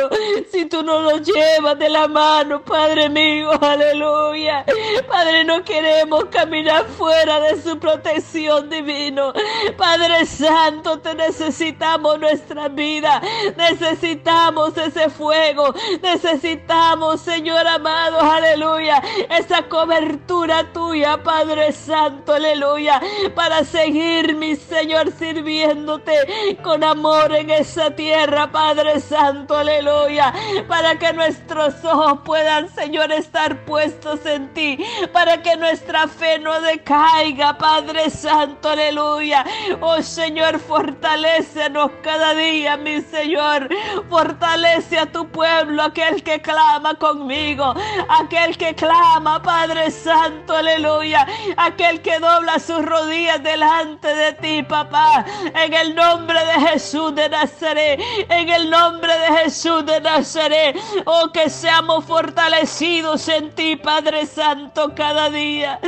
Si 0.52 0.66
tú 0.66 0.82
no 0.82 1.00
nos 1.00 1.29
lleva 1.34 1.74
de 1.74 1.88
la 1.88 2.08
mano, 2.08 2.62
Padre 2.62 3.08
mío, 3.08 3.50
aleluya. 3.60 4.64
Padre, 5.08 5.44
no 5.44 5.64
queremos 5.64 6.24
caminar 6.26 6.84
fuera 6.86 7.40
de 7.40 7.60
su 7.62 7.78
protección 7.78 8.68
divino. 8.68 9.32
Padre 9.76 10.26
Santo, 10.26 10.98
te 11.00 11.14
necesitamos 11.14 12.18
nuestra 12.18 12.68
vida. 12.68 13.20
Necesitamos 13.56 14.76
ese 14.76 15.10
fuego. 15.10 15.74
Necesitamos, 16.02 17.20
Señor 17.20 17.66
amado, 17.66 18.20
aleluya, 18.20 19.02
esa 19.28 19.62
cobertura 19.68 20.72
tuya, 20.72 21.22
Padre 21.22 21.72
Santo, 21.72 22.34
aleluya, 22.34 23.00
para 23.34 23.64
seguir, 23.64 24.34
mi 24.36 24.56
Señor, 24.56 25.12
sirviéndote 25.12 26.58
con 26.62 26.82
amor 26.84 27.34
en 27.34 27.50
esa 27.50 27.90
tierra, 27.90 28.50
Padre 28.50 29.00
Santo, 29.00 29.56
aleluya, 29.56 30.32
para 30.68 30.98
que 30.98 31.12
nuestros 31.20 31.84
ojos 31.84 32.20
puedan, 32.24 32.70
Señor, 32.74 33.12
estar 33.12 33.66
puestos 33.66 34.24
en 34.24 34.48
ti, 34.54 34.78
para 35.12 35.42
que 35.42 35.54
nuestra 35.54 36.08
fe 36.08 36.38
no 36.38 36.58
decaiga, 36.62 37.58
Padre 37.58 38.08
Santo, 38.08 38.70
aleluya. 38.70 39.44
Oh 39.82 40.00
Señor, 40.00 40.58
fortalecenos 40.58 41.90
cada 42.02 42.32
día, 42.32 42.78
mi 42.78 43.02
Señor. 43.02 43.68
Fortalece 44.08 44.98
a 44.98 45.12
tu 45.12 45.28
pueblo, 45.28 45.82
aquel 45.82 46.22
que 46.22 46.40
clama 46.40 46.94
conmigo, 46.94 47.74
aquel 48.08 48.56
que 48.56 48.74
clama, 48.74 49.42
Padre 49.42 49.90
Santo, 49.90 50.56
aleluya. 50.56 51.26
Aquel 51.58 52.00
que 52.00 52.18
dobla 52.18 52.58
sus 52.58 52.82
rodillas 52.82 53.42
delante 53.42 54.08
de 54.08 54.32
ti, 54.34 54.62
papá. 54.62 55.26
En 55.54 55.74
el 55.74 55.94
nombre 55.94 56.38
de 56.46 56.68
Jesús 56.68 57.14
de 57.14 57.28
Nazaret, 57.28 58.00
en 58.30 58.48
el 58.48 58.70
nombre 58.70 59.12
de 59.18 59.42
Jesús 59.42 59.84
de 59.84 60.00
Nazaret. 60.00 60.80
Oh, 61.12 61.32
que 61.32 61.50
seamos 61.50 62.04
fortalecidos 62.04 63.26
en 63.26 63.52
ti, 63.52 63.74
Padre 63.74 64.26
Santo, 64.26 64.94
cada 64.94 65.28
día. 65.28 65.80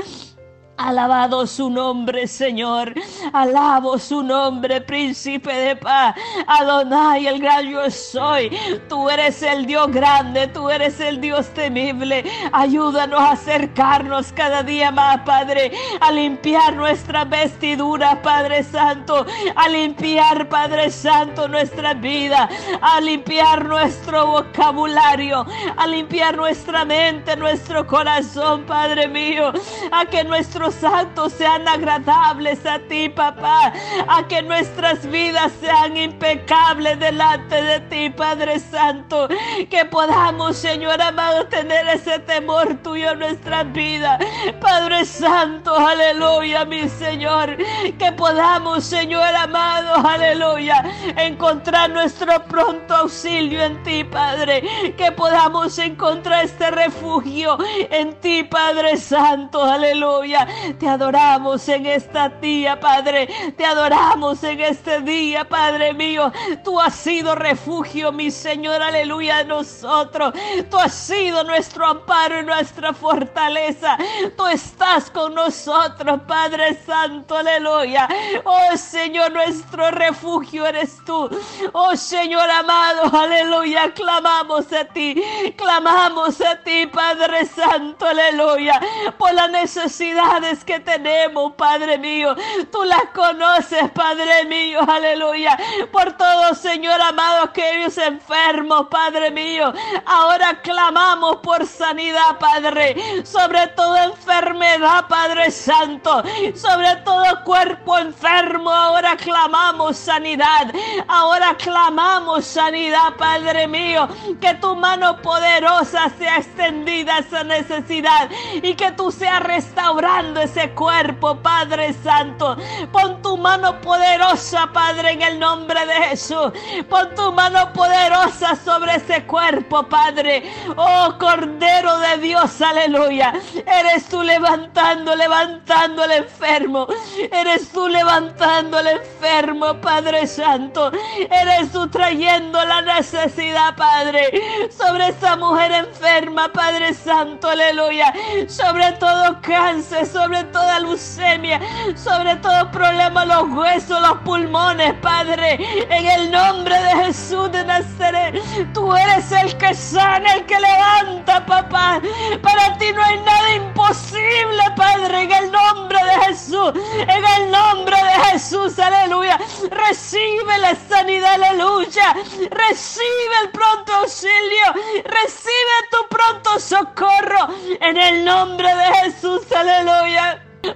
Alabado 0.82 1.46
su 1.46 1.70
nombre, 1.70 2.26
Señor. 2.26 2.92
Alabo 3.32 3.98
su 3.98 4.20
nombre, 4.20 4.80
príncipe 4.80 5.54
de 5.54 5.76
paz. 5.76 6.16
Adonai, 6.48 7.24
el 7.28 7.40
gran 7.40 7.68
yo 7.68 7.88
soy. 7.88 8.50
Tú 8.88 9.08
eres 9.08 9.40
el 9.42 9.64
Dios 9.64 9.92
grande, 9.92 10.48
tú 10.48 10.68
eres 10.68 10.98
el 10.98 11.20
Dios 11.20 11.46
temible. 11.54 12.24
Ayúdanos 12.52 13.20
a 13.20 13.30
acercarnos 13.30 14.32
cada 14.32 14.64
día 14.64 14.90
más, 14.90 15.20
Padre, 15.20 15.70
a 16.00 16.10
limpiar 16.10 16.74
nuestra 16.74 17.24
vestidura, 17.24 18.20
Padre 18.20 18.64
Santo. 18.64 19.24
A 19.54 19.68
limpiar, 19.68 20.48
Padre 20.48 20.90
Santo, 20.90 21.46
nuestra 21.46 21.94
vida. 21.94 22.48
A 22.80 23.00
limpiar 23.00 23.64
nuestro 23.64 24.26
vocabulario. 24.26 25.46
A 25.76 25.86
limpiar 25.86 26.36
nuestra 26.36 26.84
mente, 26.84 27.36
nuestro 27.36 27.86
corazón, 27.86 28.64
Padre 28.64 29.06
mío. 29.06 29.52
A 29.92 30.04
que 30.06 30.24
nuestro 30.24 30.71
santos 30.74 31.32
sean 31.32 31.66
agradables 31.68 32.64
a 32.66 32.78
ti, 32.80 33.08
papá. 33.08 33.72
A 34.08 34.26
que 34.28 34.42
nuestras 34.42 35.06
vidas 35.06 35.52
sean 35.60 35.96
impecables 35.96 36.98
delante 36.98 37.62
de 37.62 37.80
ti, 37.80 38.10
Padre 38.10 38.58
Santo. 38.58 39.28
Que 39.70 39.84
podamos, 39.84 40.56
Señor 40.56 41.00
amado, 41.00 41.46
tener 41.46 41.86
ese 41.88 42.18
temor 42.20 42.74
tuyo 42.82 43.12
en 43.12 43.18
nuestras 43.20 43.72
vidas. 43.72 44.18
Padre 44.60 45.04
Santo, 45.04 45.74
aleluya, 45.76 46.64
mi 46.64 46.88
Señor. 46.88 47.56
Que 47.98 48.12
podamos, 48.12 48.84
Señor 48.84 49.34
amado, 49.34 50.06
aleluya, 50.06 50.84
encontrar 51.16 51.90
nuestro 51.90 52.42
pronto 52.44 52.94
auxilio 52.94 53.62
en 53.62 53.82
ti, 53.82 54.04
Padre. 54.04 54.94
Que 54.96 55.12
podamos 55.12 55.78
encontrar 55.78 56.44
este 56.44 56.70
refugio 56.70 57.58
en 57.90 58.14
ti, 58.20 58.42
Padre 58.44 58.96
Santo, 58.96 59.62
aleluya. 59.62 60.46
Te 60.78 60.88
adoramos 60.88 61.68
en 61.68 61.86
esta 61.86 62.28
día, 62.28 62.78
Padre. 62.78 63.28
Te 63.56 63.64
adoramos 63.64 64.42
en 64.44 64.60
este 64.60 65.00
día, 65.00 65.48
Padre 65.48 65.92
mío. 65.94 66.32
Tú 66.64 66.80
has 66.80 66.94
sido 66.94 67.34
refugio, 67.34 68.12
mi 68.12 68.30
Señor, 68.30 68.82
aleluya, 68.82 69.38
de 69.38 69.44
nosotros. 69.44 70.34
Tú 70.70 70.78
has 70.78 70.94
sido 70.94 71.44
nuestro 71.44 71.86
amparo 71.86 72.40
y 72.40 72.44
nuestra 72.44 72.92
fortaleza. 72.92 73.96
Tú 74.36 74.46
estás 74.46 75.10
con 75.10 75.34
nosotros, 75.34 76.20
Padre 76.26 76.74
Santo, 76.84 77.36
aleluya. 77.36 78.08
Oh 78.44 78.76
Señor, 78.76 79.32
nuestro 79.32 79.90
refugio 79.90 80.66
eres 80.66 80.96
tú. 81.04 81.28
Oh 81.72 81.96
Señor 81.96 82.48
amado, 82.50 83.16
aleluya. 83.16 83.92
Clamamos 83.94 84.72
a 84.72 84.84
ti, 84.84 85.22
clamamos 85.56 86.40
a 86.40 86.56
ti, 86.62 86.86
Padre 86.86 87.46
Santo, 87.46 88.06
aleluya, 88.06 88.80
por 89.18 89.32
la 89.34 89.48
necesidad 89.48 90.41
necesidades 90.42 90.64
que 90.64 90.80
tenemos, 90.80 91.52
Padre 91.54 91.98
mío. 91.98 92.34
Tú 92.70 92.82
las 92.84 93.04
conoces, 93.14 93.90
Padre 93.92 94.44
mío, 94.46 94.80
aleluya. 94.86 95.58
Por 95.90 96.12
todos, 96.12 96.58
Señor 96.58 97.00
amado, 97.00 97.44
aquellos 97.44 97.96
enfermos, 97.98 98.88
Padre 98.88 99.30
mío. 99.30 99.72
Ahora 100.04 100.60
clamamos 100.62 101.36
por 101.36 101.66
sanidad, 101.66 102.38
Padre. 102.38 103.24
Sobre 103.24 103.66
toda 103.68 104.04
enfermedad, 104.04 105.06
Padre 105.08 105.50
Santo. 105.50 106.22
Sobre 106.54 106.96
todo 107.04 107.44
cuerpo 107.44 107.98
enfermo, 107.98 108.70
ahora 108.70 109.16
clamamos 109.16 109.96
sanidad. 109.96 110.72
Ahora 111.08 111.56
clamamos 111.56 112.44
sanidad, 112.44 113.14
Padre 113.16 113.66
mío. 113.68 114.08
Que 114.40 114.54
tu 114.54 114.74
mano 114.76 115.20
poderosa 115.22 116.10
sea 116.18 116.38
extendida 116.38 117.16
a 117.16 117.18
esa 117.18 117.44
necesidad 117.44 118.28
y 118.62 118.74
que 118.74 118.90
tú 118.92 119.10
seas 119.10 119.42
restaurando 119.42 120.31
ese 120.40 120.70
cuerpo, 120.70 121.36
Padre 121.36 121.92
Santo. 121.92 122.56
Pon 122.90 123.20
tu 123.22 123.36
mano 123.36 123.80
poderosa, 123.80 124.68
Padre, 124.72 125.12
en 125.12 125.22
el 125.22 125.38
nombre 125.38 125.84
de 125.86 125.94
Jesús. 125.94 126.52
Pon 126.88 127.14
tu 127.14 127.32
mano 127.32 127.72
poderosa 127.72 128.56
sobre 128.56 128.96
ese 128.96 129.24
cuerpo, 129.24 129.82
Padre. 129.84 130.50
Oh 130.76 131.14
Cordero 131.18 131.98
de 131.98 132.18
Dios, 132.18 132.60
aleluya. 132.62 133.34
Eres 133.66 134.08
tú 134.08 134.22
levantando, 134.22 135.14
levantando 135.14 136.02
al 136.02 136.12
enfermo. 136.12 136.86
Eres 137.30 137.70
tú 137.70 137.88
levantando 137.88 138.78
al 138.78 138.86
enfermo, 138.86 139.80
Padre 139.80 140.26
Santo. 140.26 140.90
Eres 141.30 141.70
tú 141.72 141.88
trayendo 141.88 142.64
la 142.64 142.82
necesidad, 142.82 143.76
Padre, 143.76 144.68
sobre 144.70 145.08
esa 145.08 145.36
mujer 145.36 145.72
enferma, 145.72 146.52
Padre 146.52 146.94
Santo, 146.94 147.48
aleluya. 147.48 148.12
Sobre 148.48 148.92
todo 148.92 149.40
cáncer, 149.42 150.06
sobre 150.06 150.21
toda 150.28 150.78
leucemia, 150.80 151.60
sobre 151.96 152.36
todo 152.36 152.70
problema, 152.70 153.24
los 153.24 153.48
huesos, 153.50 154.00
los 154.00 154.18
pulmones, 154.18 154.94
Padre. 155.00 155.58
En 155.90 156.06
el 156.06 156.30
nombre 156.30 156.74
de 156.74 157.04
Jesús 157.04 157.50
de 157.50 157.64
Nazaret, 157.64 158.40
tú 158.72 158.94
eres 158.94 159.32
el 159.32 159.56
que 159.58 159.74
sana, 159.74 160.34
el 160.34 160.46
que 160.46 160.58
levanta, 160.60 161.44
papá. 161.44 162.00
Para 162.40 162.78
ti 162.78 162.92
no 162.92 163.02
hay 163.02 163.18
nada 163.18 163.54
imposible, 163.54 164.62
Padre, 164.76 165.22
en 165.22 165.32
el 165.32 165.50
nombre 165.50 165.98
de 166.04 166.24
Jesús. 166.26 166.72
En 167.00 167.24
el 167.24 167.50
nombre 167.50 167.96
de 167.96 168.30
Jesús, 168.30 168.78
aleluya. 168.78 169.38
Recibe 169.70 170.58
la 170.58 170.74
sanidad, 170.88 171.34
aleluya. 171.34 172.14
Recibe 172.50 173.34
el 173.42 173.50
pronto 173.50 173.92
auxilio. 173.94 174.66
Recibe 175.04 175.74
tu 175.90 176.08
pronto 176.08 176.60
socorro. 176.60 177.48
En 177.80 177.96
el 177.96 178.24
nombre 178.24 178.68
de 178.74 178.84
Jesús, 179.02 179.50
aleluya. 179.52 180.11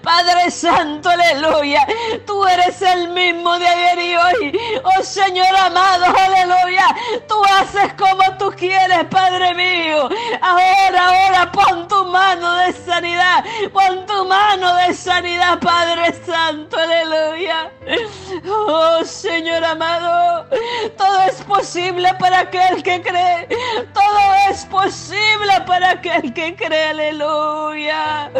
Padre 0.02 0.50
Santo, 0.50 1.09
aleluya. 1.09 1.87
Tú 2.26 2.45
eres 2.45 2.83
el 2.83 3.09
mismo 3.09 3.59
de 3.59 3.66
ayer 3.69 3.99
y 3.99 4.16
hoy. 4.16 4.61
Oh 4.85 5.02
Señor 5.02 5.55
amado, 5.57 6.07
aleluya. 6.07 6.87
Tú 7.28 7.35
haces 7.45 7.93
como 7.95 8.37
tú 8.37 8.52
quieres, 8.57 9.05
Padre 9.11 9.55
mío. 9.55 10.09
Ahora, 10.40 11.09
ahora 11.09 11.52
pon 11.52 11.87
tu 11.88 12.05
mano 12.07 12.57
de 12.57 12.73
sanidad. 12.73 13.45
Pon 13.73 14.05
tu 14.07 14.25
mano 14.26 14.75
de 14.76 14.95
sanidad, 14.95 15.61
Padre 15.61 16.12
Santo, 16.25 16.76
aleluya. 16.76 17.71
Oh 18.49 19.05
Señor 19.05 19.64
amado. 19.64 20.47
Todo 20.97 21.23
es 21.23 21.43
posible 21.43 22.12
para 22.19 22.40
aquel 22.40 22.83
que 22.83 23.00
cree. 23.02 23.49
Todo 23.95 24.05
es 24.50 24.64
posible 24.66 25.52
para 25.66 25.90
aquel 25.90 26.32
que 26.32 26.54
cree. 26.54 26.90
Aleluya 26.90 28.30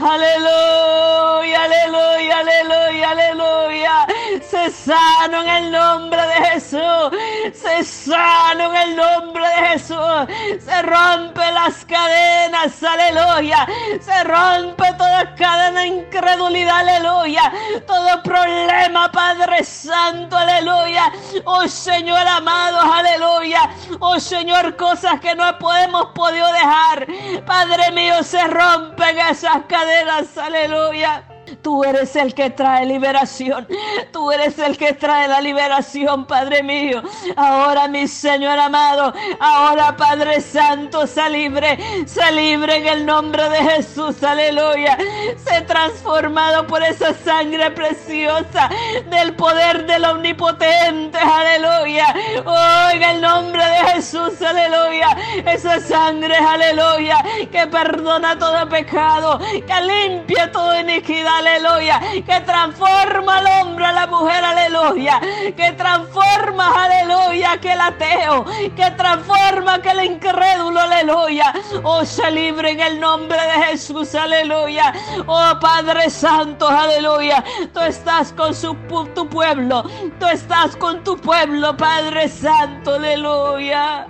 aleluya, 0.00 1.64
aleluya, 1.64 2.38
aleluya, 2.38 3.10
aleluya. 3.10 4.06
Se 4.40 4.70
sano 4.70 5.42
en 5.42 5.48
el 5.48 5.70
nombre 5.70 6.20
de 6.20 6.34
Jesús. 6.50 7.10
Se 7.54 7.84
sano 7.84 8.74
en 8.74 8.76
el 8.76 8.96
nombre 8.96 9.46
de 9.46 9.68
Jesús. 9.68 10.64
Se 10.64 10.82
rompe 10.82 11.40
las 11.52 11.84
cadenas, 11.84 12.82
aleluya. 12.82 13.66
Se 14.00 14.24
rompe 14.24 14.84
toda 14.96 15.34
cadena 15.34 15.80
de 15.80 15.86
incredulidad, 15.86 16.78
aleluya. 16.78 17.52
Todo 17.86 18.22
problema, 18.22 19.10
Padre 19.12 19.62
Santo, 19.64 20.36
aleluya. 20.36 21.12
Oh 21.44 21.68
Señor 21.68 22.26
amado, 22.26 22.80
aleluya. 22.80 23.70
Oh 24.00 24.18
Señor, 24.18 24.76
cosas 24.76 25.20
que 25.20 25.34
no 25.34 25.58
podemos 25.58 26.06
podido 26.14 26.46
dejar. 26.52 27.06
Padre 27.46 27.90
mío, 27.92 28.22
se 28.22 28.46
rompen 28.46 29.18
esas 29.18 29.64
cadenas, 29.68 30.36
aleluya. 30.38 31.29
Tú 31.62 31.84
eres 31.84 32.16
el 32.16 32.34
que 32.34 32.50
trae 32.50 32.86
liberación. 32.86 33.66
Tú 34.12 34.30
eres 34.32 34.58
el 34.58 34.76
que 34.76 34.92
trae 34.92 35.28
la 35.28 35.40
liberación, 35.40 36.26
Padre 36.26 36.62
mío. 36.62 37.02
Ahora, 37.36 37.88
mi 37.88 38.06
Señor 38.06 38.58
amado, 38.58 39.12
ahora, 39.40 39.96
Padre 39.96 40.40
Santo, 40.40 41.06
se 41.06 41.28
libre, 41.28 41.78
se 42.06 42.32
libre 42.32 42.76
en 42.76 42.86
el 42.86 43.06
nombre 43.06 43.48
de 43.48 43.58
Jesús. 43.58 44.22
Aleluya. 44.22 44.96
Se 45.44 45.60
transformado 45.62 46.66
por 46.66 46.82
esa 46.82 47.12
sangre 47.14 47.70
preciosa 47.70 48.70
del 49.10 49.34
poder 49.34 49.86
del 49.86 50.04
omnipotente. 50.04 51.18
Aleluya. 51.18 52.14
Oh, 52.44 52.88
en 52.92 53.02
el 53.02 53.20
nombre 53.20 53.64
de 53.64 53.92
Jesús. 53.92 54.40
Aleluya. 54.42 55.16
Esa 55.46 55.80
sangre, 55.80 56.36
aleluya, 56.36 57.22
que 57.50 57.66
perdona 57.66 58.38
todo 58.38 58.68
pecado, 58.68 59.38
que 59.38 59.80
limpia 59.80 60.50
toda 60.50 60.80
iniquidad 60.80 61.29
aleluya, 61.38 62.00
que 62.26 62.40
transforma 62.40 63.38
al 63.38 63.46
hombre, 63.46 63.86
a 63.86 63.92
la 63.92 64.06
mujer, 64.06 64.44
aleluya, 64.44 65.20
que 65.56 65.72
transforma, 65.72 66.84
aleluya, 66.84 67.58
que 67.60 67.72
el 67.72 67.80
ateo, 67.80 68.44
que 68.76 68.90
transforma 68.96 69.80
que 69.82 69.90
el 69.90 70.04
incrédulo, 70.04 70.80
aleluya, 70.80 71.52
oh, 71.82 72.04
se 72.04 72.30
libre 72.30 72.70
en 72.72 72.80
el 72.80 73.00
nombre 73.00 73.38
de 73.40 73.64
Jesús, 73.66 74.14
aleluya, 74.14 74.92
oh 75.26 75.58
Padre 75.60 76.10
Santo, 76.10 76.68
aleluya, 76.68 77.44
tú 77.72 77.80
estás 77.80 78.32
con 78.32 78.54
su, 78.54 78.74
tu 79.14 79.28
pueblo, 79.28 79.84
tú 80.18 80.26
estás 80.26 80.76
con 80.76 81.02
tu 81.04 81.16
pueblo, 81.16 81.76
Padre 81.76 82.28
Santo, 82.28 82.94
aleluya, 82.94 84.06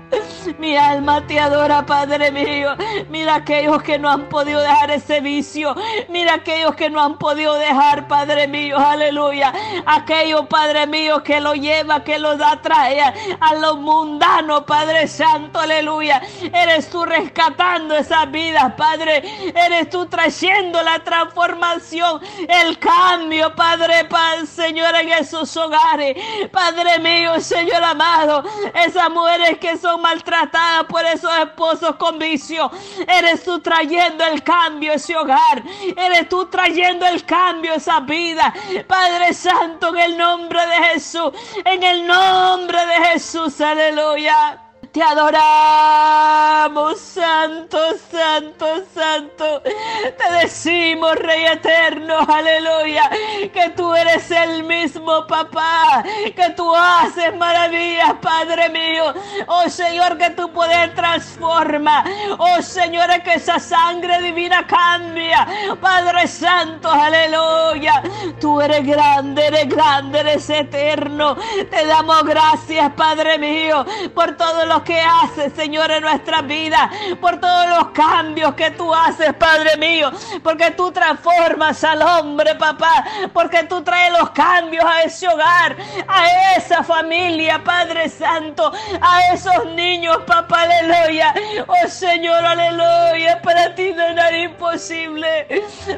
mi 0.58 0.76
alma 0.76 1.26
te 1.26 1.38
adora, 1.38 1.84
Padre 1.84 2.30
mío, 2.30 2.74
mira 3.08 3.36
aquellos 3.36 3.82
que 3.82 3.98
no 3.98 4.08
han 4.08 4.28
podido 4.28 4.60
dejar 4.60 4.90
ese 4.90 5.20
vicio, 5.20 5.74
mira 6.08 6.34
aquellos 6.34 6.74
que 6.74 6.90
no 6.90 7.00
han 7.02 7.09
podido 7.18 7.54
dejar, 7.54 8.08
Padre 8.08 8.46
mío, 8.48 8.78
aleluya. 8.78 9.52
Aquello, 9.86 10.46
Padre 10.46 10.86
mío, 10.86 11.22
que 11.22 11.40
lo 11.40 11.54
lleva, 11.54 12.02
que 12.02 12.18
lo 12.18 12.36
da, 12.36 12.60
trae 12.60 13.00
a 13.00 13.54
lo 13.54 13.76
mundano, 13.76 14.64
Padre 14.64 15.06
Santo, 15.08 15.60
aleluya. 15.60 16.22
Eres 16.52 16.90
tú 16.90 17.04
rescatando 17.04 17.96
esas 17.96 18.30
vidas, 18.30 18.72
Padre. 18.76 19.22
Eres 19.54 19.90
tú 19.90 20.06
trayendo 20.06 20.82
la 20.82 20.98
transformación, 21.00 22.20
el 22.48 22.78
cambio, 22.78 23.54
Padre, 23.54 24.04
Padre, 24.04 24.46
Señor, 24.46 24.94
en 24.96 25.10
esos 25.10 25.56
hogares. 25.56 26.16
Padre 26.52 26.98
mío, 26.98 27.40
Señor 27.40 27.82
amado, 27.82 28.44
esas 28.74 29.10
mujeres 29.10 29.58
que 29.58 29.76
son 29.76 30.00
maltratadas 30.02 30.84
por 30.84 31.04
esos 31.04 31.30
esposos 31.38 31.96
con 31.96 32.18
vicio. 32.18 32.70
Eres 33.06 33.44
tú 33.44 33.60
trayendo 33.60 34.24
el 34.24 34.42
cambio 34.42 34.92
ese 34.92 35.16
hogar. 35.16 35.62
Eres 35.96 36.28
tú 36.28 36.46
trayendo 36.46 36.99
el 37.06 37.24
cambio 37.24 37.74
esa 37.74 38.00
vida. 38.00 38.52
Padre 38.86 39.32
Santo, 39.34 39.88
en 39.88 39.98
el 39.98 40.16
nombre 40.18 40.66
de 40.66 40.76
Jesús, 40.92 41.30
en 41.64 41.82
el 41.82 42.06
nombre 42.06 42.78
de 42.86 42.94
Jesús, 43.06 43.60
aleluya. 43.60 44.69
Te 44.92 45.00
adoramos, 45.04 46.98
Santo, 46.98 47.78
Santo, 48.10 48.66
Santo. 48.92 49.62
Te 49.62 50.32
decimos, 50.42 51.14
Rey 51.14 51.44
eterno, 51.44 52.18
aleluya, 52.26 53.08
que 53.52 53.70
tú 53.76 53.94
eres 53.94 54.28
el 54.32 54.64
mismo 54.64 55.28
papá, 55.28 56.02
que 56.34 56.50
tú 56.56 56.74
haces 56.74 57.36
maravillas, 57.36 58.14
Padre 58.20 58.68
mío. 58.68 59.14
Oh 59.46 59.68
Señor, 59.68 60.18
que 60.18 60.30
tu 60.30 60.50
poder 60.52 60.92
transforma. 60.96 62.02
Oh 62.38 62.60
Señor, 62.60 63.10
que 63.22 63.34
esa 63.34 63.60
sangre 63.60 64.20
divina 64.20 64.66
cambia. 64.66 65.46
Padre 65.80 66.26
Santo, 66.26 66.90
aleluya. 66.90 68.02
Tú 68.40 68.60
eres 68.60 68.84
grande, 68.84 69.46
eres 69.46 69.68
grande, 69.68 70.18
eres 70.18 70.50
eterno. 70.50 71.36
Te 71.70 71.86
damos 71.86 72.24
gracias, 72.24 72.92
Padre 72.94 73.38
mío, 73.38 73.86
por 74.16 74.36
todos 74.36 74.66
los 74.66 74.79
que 74.82 75.00
haces, 75.00 75.52
Señor, 75.54 75.90
en 75.90 76.02
nuestra 76.02 76.42
vida, 76.42 76.90
por 77.20 77.38
todos 77.40 77.68
los 77.68 77.88
cambios 77.88 78.54
que 78.54 78.70
tú 78.72 78.92
haces, 78.94 79.32
Padre 79.34 79.76
mío, 79.76 80.10
porque 80.42 80.70
tú 80.72 80.90
transformas 80.92 81.82
al 81.84 82.02
hombre, 82.02 82.54
papá, 82.54 83.04
porque 83.32 83.64
tú 83.64 83.82
traes 83.82 84.12
los 84.12 84.30
cambios 84.30 84.84
a 84.84 85.02
ese 85.02 85.28
hogar, 85.28 85.76
a 86.06 86.54
esa 86.56 86.82
familia, 86.82 87.62
Padre 87.62 88.08
Santo, 88.08 88.72
a 89.00 89.32
esos 89.32 89.66
niños, 89.74 90.18
papá, 90.26 90.62
aleluya. 90.62 91.34
Oh 91.66 91.88
Señor, 91.88 92.44
aleluya, 92.44 93.40
para 93.42 93.74
ti 93.74 93.92
no 93.92 94.02
hay 94.02 94.14
nada 94.14 94.36
imposible, 94.36 95.46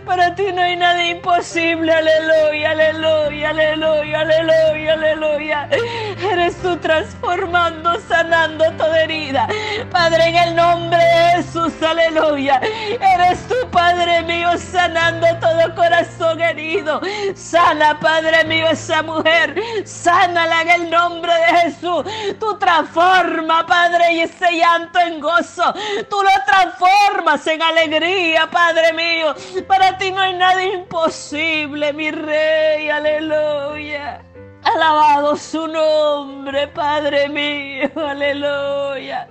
para 0.04 0.34
ti 0.34 0.52
no 0.52 0.62
hay 0.62 0.76
nada 0.76 1.04
imposible, 1.04 1.92
aleluya, 1.92 2.70
aleluya, 2.70 3.50
aleluya, 3.50 4.20
aleluya, 4.20 4.92
aleluya. 4.92 5.68
Eres 6.30 6.60
tú 6.62 6.76
transformando, 6.78 8.00
sanando 8.08 8.71
toda 8.76 9.02
herida. 9.02 9.48
Padre, 9.90 10.28
en 10.28 10.37
el 10.37 10.56
nombre 10.56 10.98
de 10.98 11.42
Jesús, 11.42 11.72
aleluya. 11.82 12.61
Eres 12.61 13.46
tú, 13.48 13.54
Padre 13.70 14.22
mío, 14.22 14.50
sanando 14.58 15.26
todo 15.40 15.74
corazón 15.74 16.40
herido. 16.40 17.00
Sana, 17.35 17.98
Padre 18.00 18.44
mío, 18.44 18.68
esa 18.68 19.02
mujer. 19.02 19.54
Sánala 19.85 20.62
en 20.62 20.70
el 20.70 20.90
nombre 20.90 21.32
de 21.32 21.58
Jesús. 21.61 22.04
Tú 22.38 22.58
transforma, 22.58 23.66
Padre, 23.66 24.12
y 24.14 24.20
ese 24.22 24.52
llanto 24.52 24.98
en 25.00 25.20
gozo. 25.20 25.72
Tú 26.08 26.16
lo 26.22 26.44
transformas 26.46 27.46
en 27.46 27.62
alegría, 27.62 28.48
Padre 28.50 28.92
mío. 28.92 29.35
Para 29.66 29.96
ti 29.98 30.11
no 30.11 30.20
hay 30.20 30.35
nada 30.35 30.62
imposible, 30.62 31.92
mi 31.92 32.11
Rey. 32.11 32.88
Aleluya. 32.88 34.31
Alabado 34.64 35.37
su 35.37 35.66
nombre, 35.66 36.68
Padre 36.68 37.29
mío, 37.29 37.90
aleluya. 37.96 39.29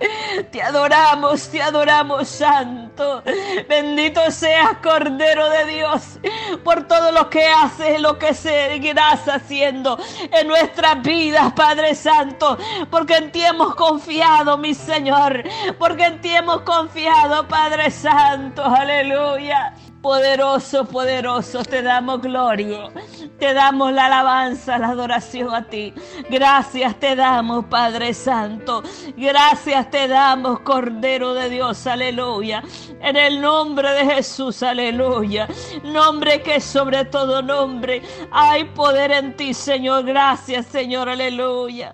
Te 0.51 0.61
adoramos, 0.61 1.47
te 1.47 1.61
adoramos, 1.61 2.27
Santo. 2.27 3.23
Bendito 3.69 4.29
seas, 4.29 4.77
Cordero 4.83 5.49
de 5.49 5.65
Dios, 5.65 6.19
por 6.65 6.85
todo 6.85 7.13
lo 7.13 7.29
que 7.29 7.45
haces, 7.45 8.01
lo 8.01 8.19
que 8.19 8.33
seguirás 8.33 9.25
haciendo 9.29 9.97
en 10.31 10.47
nuestras 10.47 11.01
vidas, 11.01 11.53
Padre 11.53 11.95
Santo. 11.95 12.57
Porque 12.89 13.15
en 13.15 13.31
ti 13.31 13.43
hemos 13.43 13.75
confiado, 13.75 14.57
mi 14.57 14.73
Señor. 14.73 15.43
Porque 15.79 16.05
en 16.05 16.19
ti 16.19 16.35
hemos 16.35 16.61
confiado, 16.61 17.47
Padre 17.47 17.89
Santo, 17.89 18.65
aleluya. 18.65 19.73
Poderoso, 20.01 20.85
poderoso, 20.85 21.63
te 21.63 21.83
damos 21.83 22.21
gloria, 22.21 22.89
te 23.37 23.53
damos 23.53 23.93
la 23.93 24.07
alabanza, 24.07 24.79
la 24.79 24.89
adoración 24.89 25.53
a 25.53 25.69
ti. 25.69 25.93
Gracias 26.27 26.99
te 26.99 27.15
damos, 27.15 27.65
Padre 27.65 28.15
Santo. 28.15 28.81
Gracias 29.15 29.91
te 29.91 30.07
damos, 30.07 30.61
Cordero 30.61 31.35
de 31.35 31.49
Dios, 31.51 31.85
aleluya. 31.85 32.63
En 32.99 33.15
el 33.15 33.39
nombre 33.41 33.91
de 33.91 34.15
Jesús, 34.15 34.63
aleluya. 34.63 35.47
Nombre 35.83 36.41
que 36.41 36.59
sobre 36.59 37.05
todo 37.05 37.43
nombre 37.43 38.01
hay 38.31 38.63
poder 38.63 39.11
en 39.11 39.35
ti, 39.35 39.53
Señor. 39.53 40.03
Gracias, 40.03 40.65
Señor, 40.65 41.09
aleluya. 41.09 41.93